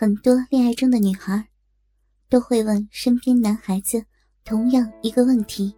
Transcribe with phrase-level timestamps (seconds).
[0.00, 1.44] 很多恋爱中的女孩
[2.28, 4.00] 都会问身边男孩子
[4.44, 5.74] 同样一个问题：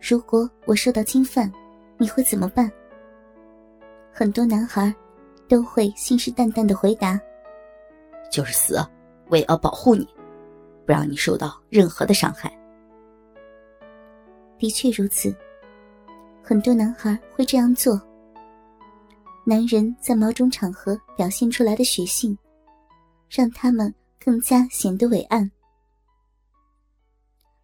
[0.00, 1.52] 如果我受到侵犯，
[1.98, 2.72] 你会怎么办？
[4.10, 4.94] 很多男孩
[5.46, 7.20] 都会信誓旦旦的回答
[8.32, 8.78] ：“就是死，
[9.28, 10.08] 我也要保护你，
[10.86, 12.50] 不让你受到任何的伤害。”
[14.56, 15.36] 的确如此，
[16.42, 18.00] 很多男孩会这样做。
[19.44, 22.34] 男人在某种场合表现出来的血性。
[23.28, 25.50] 让他们更加显得伟岸。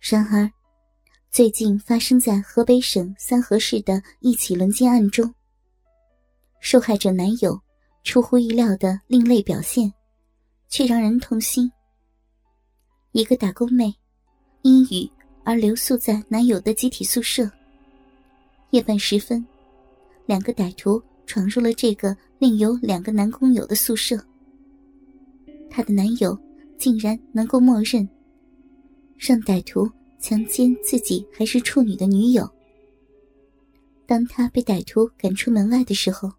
[0.00, 0.50] 然而，
[1.30, 5.34] 最近发生在河北省三河市的一起轮奸案中，
[6.60, 7.60] 受害者男友
[8.02, 9.92] 出乎意料的另类表现，
[10.68, 11.70] 却让人痛心。
[13.12, 13.94] 一个打工妹，
[14.62, 15.10] 因雨
[15.44, 17.50] 而留宿在男友的集体宿舍。
[18.70, 19.46] 夜半时分，
[20.26, 24.22] 两个歹徒闯入了这个另有两个男工友的宿舍。
[25.76, 26.38] 她的男友
[26.78, 28.08] 竟然能够默认，
[29.18, 29.90] 让歹徒
[30.20, 32.48] 强奸自己还是处女的女友。
[34.06, 36.30] 当他被歹徒赶出门外的时候，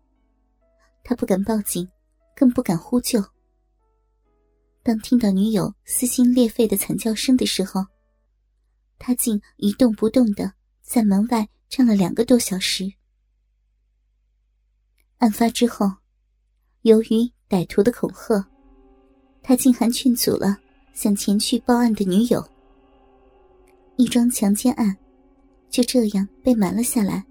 [1.03, 1.85] 他不敢报警，
[2.33, 3.21] 更不敢呼救。
[4.81, 7.85] 当听到女友撕心裂肺的惨叫声的时候，
[8.97, 12.89] 他竟一动不动的在门外站了两个多小时。
[15.17, 15.91] 案发之后，
[16.83, 18.49] 由于歹徒的恐吓。
[19.47, 20.57] 他竟还劝阻了
[20.91, 22.43] 想前去报案的女友，
[23.95, 24.97] 一桩强奸案
[25.69, 27.23] 就这样被瞒了下来。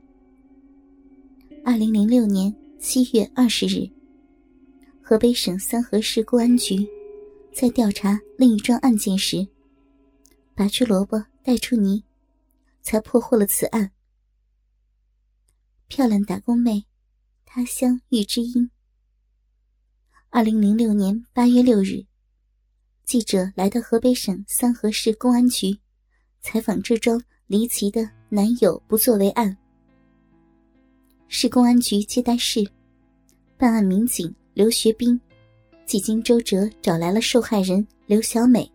[1.65, 3.91] 二零零六年七月二十日，
[5.03, 6.87] 河北省三河市公安局
[7.53, 9.45] 在调查另一桩案件时，
[10.55, 12.05] 拔出萝卜带出泥，
[12.81, 13.91] 才破获了此案。
[15.89, 16.85] 漂亮打工妹，
[17.45, 18.71] 他乡遇知音。
[20.35, 22.05] 二零零六年八月六日，
[23.05, 25.79] 记者来到河北省三河市公安局，
[26.41, 29.57] 采访这桩离奇的男友不作为案。
[31.29, 32.69] 市公安局接待室，
[33.57, 35.21] 办案民警刘学兵
[35.87, 38.69] 几经周折找来了受害人刘小美。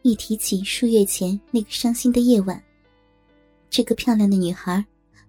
[0.00, 2.58] 一提起数月前那个伤心的夜晚，
[3.68, 4.82] 这个漂亮的女孩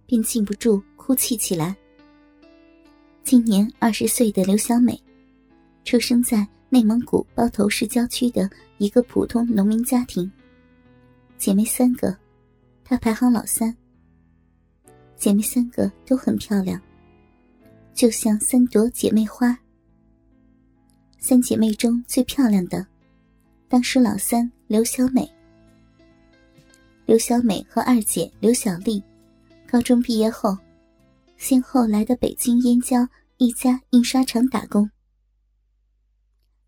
[0.05, 1.75] 便禁不住哭泣起来。
[3.27, 4.97] 今年二十岁的刘小美，
[5.83, 10.31] 出生在内蒙古包头市郊区的一个普通农民家庭。
[11.37, 12.15] 姐妹三个，
[12.85, 13.75] 她排行老三。
[15.17, 16.81] 姐妹三个都很漂亮，
[17.93, 19.59] 就像三朵姐妹花。
[21.19, 22.87] 三姐妹中最漂亮的，
[23.67, 25.29] 当属老三刘小美。
[27.05, 29.03] 刘小美和二姐刘小丽，
[29.69, 30.57] 高中毕业后。
[31.37, 34.89] 先后来到北京燕郊一家印刷厂打工。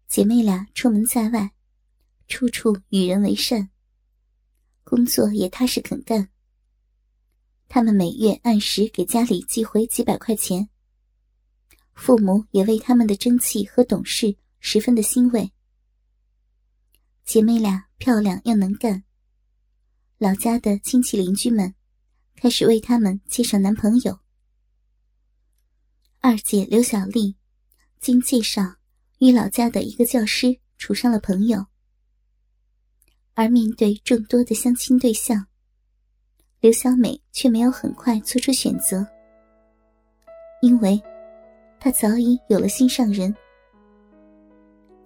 [0.07, 1.51] 姐妹俩出门在外，
[2.27, 3.69] 处处与人为善，
[4.83, 6.29] 工作也踏实肯干。
[7.67, 10.69] 她们每月按时给家里寄回几百块钱，
[11.93, 15.51] 父母也为他们的争气和懂事十分的欣慰。
[17.25, 19.03] 姐妹俩漂亮又能干，
[20.19, 21.73] 老家的亲戚邻居们
[22.35, 24.19] 开始为他们介绍男朋友。
[26.21, 27.37] 二姐刘小丽，
[28.01, 28.61] 经介绍
[29.19, 31.65] 与老家的一个教师处上了朋友，
[33.35, 35.47] 而面对众多的相亲对象，
[36.59, 39.07] 刘小美却没有很快做出选择，
[40.61, 41.01] 因为
[41.79, 43.33] 她早已有了心上人。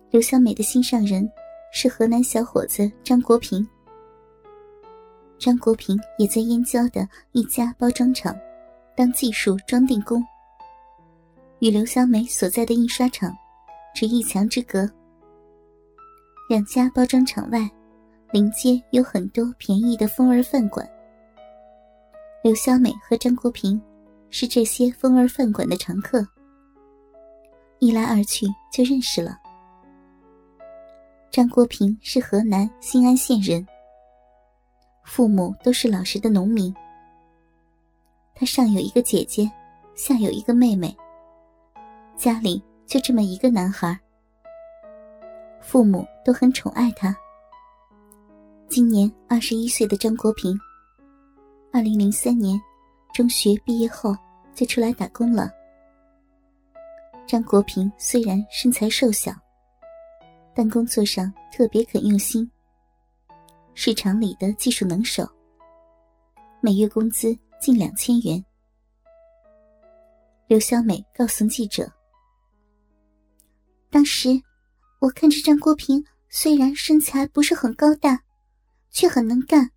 [0.10, 1.32] 刘小美的心上人
[1.72, 3.66] 是河南小伙子张国平，
[5.38, 8.36] 张国平也在燕郊的一家包装厂
[8.98, 10.26] 当技术装订工。
[11.64, 13.34] 与刘小美所在的印刷厂
[13.96, 14.86] 只一墙之隔，
[16.50, 17.72] 两家包装厂外
[18.34, 20.86] 临街有很多便宜的风味饭馆。
[22.44, 23.82] 刘小美和张国平
[24.30, 26.28] 是这些风味饭馆的常客，
[27.80, 29.40] 一来二去就认识了。
[31.32, 33.66] 张国平是河南新安县人，
[35.06, 36.76] 父母都是老实的农民。
[38.36, 39.50] 他上有一个姐姐，
[39.96, 40.94] 下有一个妹妹。
[42.16, 44.00] 家里就这么一个男孩，
[45.62, 47.16] 父母都很宠爱他。
[48.70, 50.58] 今年二十一岁的张国平，
[51.72, 52.60] 二零零三年
[53.14, 54.16] 中学毕业后
[54.54, 55.52] 就出来打工了。
[57.28, 59.34] 张国平虽然身材瘦小，
[60.56, 62.50] 但工作上特别肯用心，
[63.74, 65.28] 是厂里的技术能手，
[66.62, 68.44] 每月工资近两千元。
[70.48, 71.92] 刘小美告诉记者。
[73.94, 74.42] 当时
[74.98, 78.24] 我看着张国平，虽然身材不是很高大，
[78.90, 79.70] 却很能干，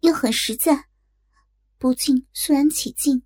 [0.00, 0.88] 又很实在，
[1.78, 3.22] 不禁肃然起敬，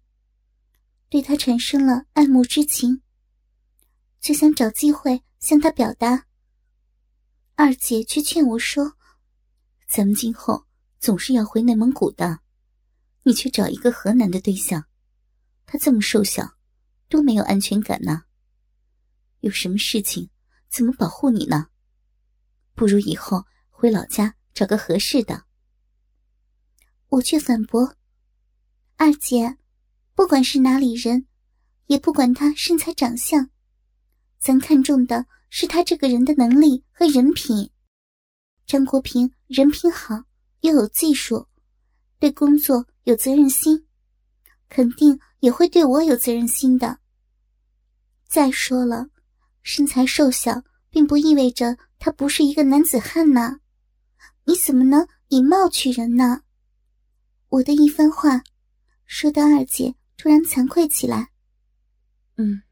[1.08, 3.02] 对他产生了爱慕之情，
[4.20, 6.26] 就想找机会向他表达。
[7.56, 8.94] 二姐却劝我说
[9.90, 10.64] ：“咱们今后
[11.00, 12.38] 总是要回内蒙古的，
[13.24, 14.84] 你去找一个河南的对象，
[15.66, 16.54] 他这么瘦小，
[17.08, 18.22] 多没有安全感呢。
[19.40, 20.30] 有什么事情
[20.68, 21.68] 怎么保护你呢？
[22.74, 25.44] 不如以后回老家找个合适的。”
[27.08, 27.96] 我却反驳
[28.96, 29.56] ：“二姐，
[30.14, 31.26] 不管是哪里人，
[31.86, 33.50] 也不管他身材长相，
[34.38, 37.72] 咱看中的。”是他这个人的能力和人品。
[38.66, 40.22] 张国平人品好，
[40.60, 41.48] 又有技术，
[42.20, 43.84] 对工作有责任心，
[44.68, 47.00] 肯定也会对我有责任心的。
[48.28, 49.08] 再说了，
[49.62, 53.60] 身材瘦小并不意味着他不是一个男子汉呐。
[54.44, 56.42] 你怎么能以貌取人呢？
[57.48, 58.42] 我的一番话，
[59.06, 61.30] 说的二姐突然惭愧起来。
[62.36, 62.62] 嗯，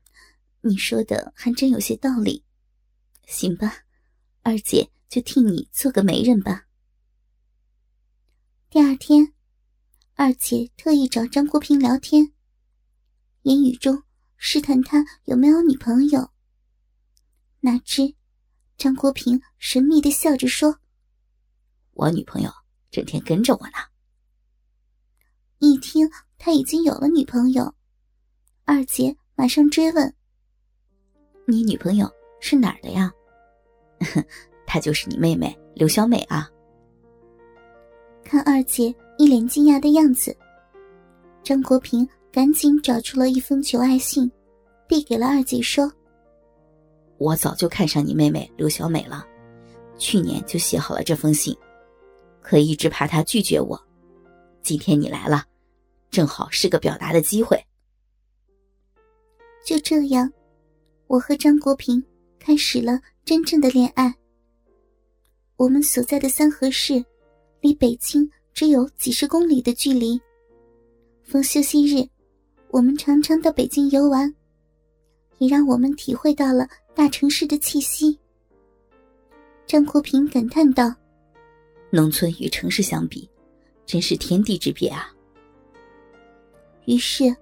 [0.63, 2.45] 你说的还真有些道理。
[3.27, 3.85] 行吧，
[4.43, 6.65] 二姐就替你做个媒人吧。
[8.71, 9.35] 第二天，
[10.15, 12.33] 二姐特意找张国平聊天，
[13.43, 14.03] 言语中
[14.37, 16.31] 试探他有没有女朋友。
[17.61, 18.15] 哪知
[18.77, 20.79] 张国平神秘的笑着说
[21.95, 22.51] ：“我女朋友
[22.91, 23.79] 整天跟着我呢。”
[25.59, 26.09] 一听
[26.39, 27.75] 他已经有了女朋友，
[28.65, 30.15] 二姐马上追问
[31.47, 32.09] ：“你女朋友
[32.41, 33.13] 是哪儿的呀？”
[34.65, 36.49] 她就是你妹妹刘小美啊！
[38.23, 40.37] 看二姐一脸惊讶的样子，
[41.43, 44.31] 张国平赶紧找出了一封求爱信，
[44.87, 45.91] 递给了二姐，说
[47.19, 49.27] ：“我早就看上你妹妹刘小美了，
[49.99, 51.57] 去年就写好了这封信，
[52.41, 53.81] 可一直怕她拒绝我。
[54.63, 55.45] 今天你来了，
[56.11, 57.63] 正好是个表达的机会。”
[59.65, 60.33] 就这样，
[61.09, 62.03] 我和张国平
[62.39, 63.01] 开始了。
[63.25, 64.15] 真正的恋爱。
[65.59, 67.05] 我们所在的三河市，
[67.61, 70.19] 离北京只有几十公里的距离。
[71.25, 72.09] 逢休息日，
[72.71, 74.35] 我们常常到北京游玩，
[75.37, 76.67] 也让我们体会到了
[76.99, 78.19] 大城市的气息。
[79.69, 80.93] 张国平感叹道
[81.93, 83.31] ：“农村与城市相比，
[83.87, 85.09] 真是天地之别啊！”
[86.87, 87.33] 于是，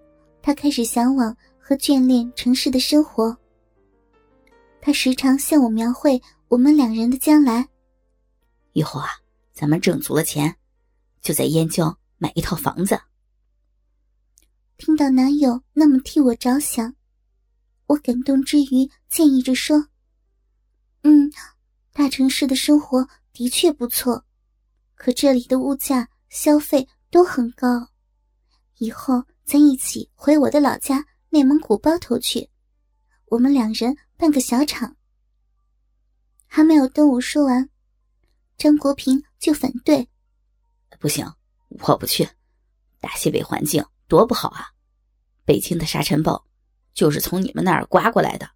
[0.43, 3.35] 他开始向往和眷恋城市的生活。
[4.83, 7.67] 他时常向我描绘我们两人的将来。
[8.75, 9.09] 以后啊，
[9.55, 10.55] 咱们挣足了钱，
[11.23, 13.01] 就在燕郊买一套房子。
[14.77, 16.95] 听到男友那么替我着想，
[17.87, 19.89] 我感动之余建议着说
[21.03, 21.31] ：“嗯，
[21.93, 24.25] 大城市的生活的确不错，
[24.95, 27.89] 可这里的物价、消费都很高。
[28.79, 32.51] 以后咱一起回我的老家内蒙古包头去，
[33.27, 34.97] 我们两人。”办个小厂。
[36.47, 37.69] 还没有等我说完，
[38.57, 40.09] 张国平就反对
[40.99, 41.31] ：“不行，
[41.69, 42.27] 我不去，
[42.99, 44.73] 大西北环境多不好啊！
[45.45, 46.47] 北京的沙尘暴
[46.97, 48.49] 就是从你们那儿刮过来的。”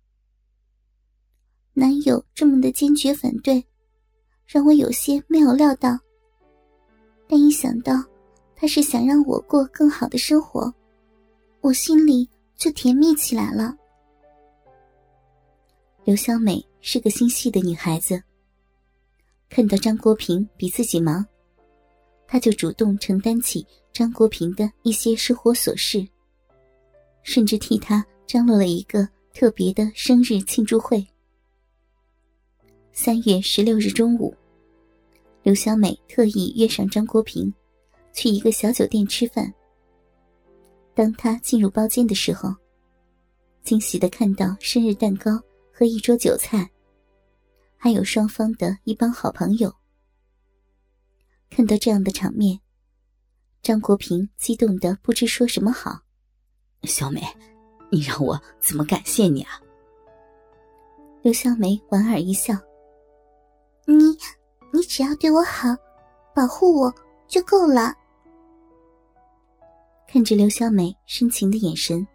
[1.75, 3.65] 男友这么的坚决反对，
[4.45, 5.97] 让我有些没有料到。
[7.29, 7.95] 但一想到
[8.57, 10.75] 他是想让我过更好的生活，
[11.61, 13.77] 我心里就甜蜜起来了。
[16.03, 18.21] 刘小美是个心细的女孩子。
[19.49, 21.25] 看到张国平比自己忙，
[22.27, 26.07] 她就主动承担起张国平的一些生活琐事，
[27.23, 31.05] 甚至替他张罗了一个特别的生日庆祝会。
[32.93, 34.33] 三月十六日中午，
[35.43, 37.53] 刘小美特意约上张国平，
[38.13, 39.53] 去一个小酒店吃饭。
[40.95, 42.55] 当他进入包间的时候，
[43.65, 45.33] 惊喜的看到生日蛋糕。
[45.73, 46.71] 和一桌酒菜，
[47.77, 49.75] 还有双方的一帮好朋友。
[51.49, 52.61] 看到这样的场面，
[53.61, 56.03] 张国平激动的不知说什么好。
[56.83, 57.23] 小美，
[57.91, 59.61] 你让我怎么感谢你啊？
[61.23, 62.55] 刘小梅莞尔一笑
[63.87, 64.17] ：“你，
[64.73, 65.69] 你只要对我好，
[66.35, 66.95] 保护我
[67.29, 67.95] 就够了。”
[70.09, 72.07] 看着刘小梅深情的眼神，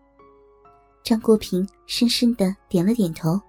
[1.03, 3.39] 张国平深深的点了点头。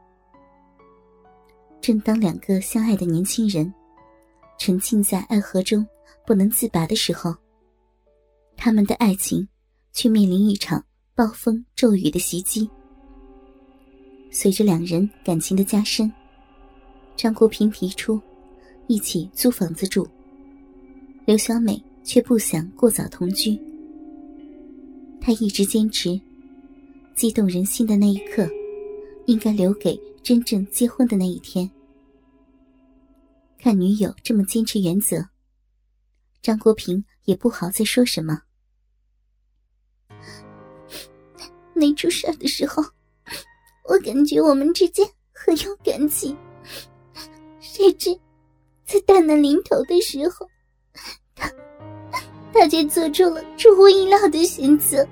[1.81, 3.73] 正当两个相爱的年轻人
[4.59, 5.87] 沉浸在爱河中
[6.27, 7.35] 不能自拔的时候，
[8.57, 9.49] 他们的爱情
[9.93, 10.85] 却面临一场
[11.17, 12.69] 暴风骤雨的袭击。
[14.31, 16.13] 随着两人感情的加深，
[17.17, 18.21] 张国平提出
[18.87, 20.07] 一起租房子住，
[21.25, 23.59] 刘小美却不想过早同居。
[25.19, 26.21] 他一直坚持，
[27.15, 28.47] 激动人心的那一刻，
[29.25, 31.71] 应该留给真正结婚的那一天。
[33.59, 35.27] 看女友这么坚持原则，
[36.43, 38.43] 张国平也不好再说什么。
[41.77, 42.83] 没出事的时候，
[43.85, 46.37] 我感觉我们之间很有感情，
[47.61, 48.19] 谁知
[48.85, 50.49] 在大难临头的时候，
[51.35, 51.53] 他
[52.53, 55.07] 他却做出了出乎意料的选择。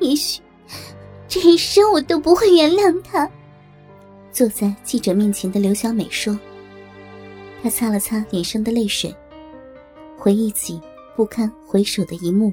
[0.00, 0.40] 也许
[1.28, 3.28] 这一生我都不会原谅他。
[4.32, 6.38] 坐在记者面前的刘小美说。
[7.62, 9.14] 她擦了擦脸上的泪水，
[10.18, 10.78] 回忆起
[11.16, 12.52] 不堪回首的一幕。